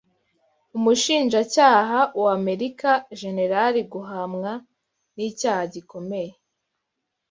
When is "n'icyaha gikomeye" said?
5.15-6.31